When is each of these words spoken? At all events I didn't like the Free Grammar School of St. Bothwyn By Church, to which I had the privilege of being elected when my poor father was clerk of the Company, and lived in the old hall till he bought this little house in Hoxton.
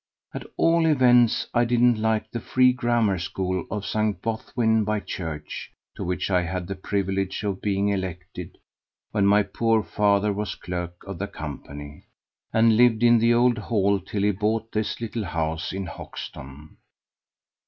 At 0.33 0.47
all 0.57 0.87
events 0.87 1.45
I 1.53 1.63
didn't 1.63 1.99
like 2.01 2.31
the 2.31 2.39
Free 2.39 2.73
Grammar 2.73 3.19
School 3.19 3.67
of 3.69 3.85
St. 3.85 4.19
Bothwyn 4.19 4.83
By 4.83 4.99
Church, 4.99 5.71
to 5.95 6.03
which 6.03 6.31
I 6.31 6.41
had 6.41 6.65
the 6.65 6.73
privilege 6.73 7.43
of 7.43 7.61
being 7.61 7.89
elected 7.89 8.57
when 9.11 9.27
my 9.27 9.43
poor 9.43 9.83
father 9.83 10.33
was 10.33 10.55
clerk 10.55 11.03
of 11.05 11.19
the 11.19 11.27
Company, 11.27 12.05
and 12.51 12.77
lived 12.77 13.03
in 13.03 13.19
the 13.19 13.35
old 13.35 13.59
hall 13.59 13.99
till 13.99 14.23
he 14.23 14.31
bought 14.31 14.71
this 14.71 14.99
little 15.01 15.25
house 15.25 15.71
in 15.71 15.85
Hoxton. 15.85 16.77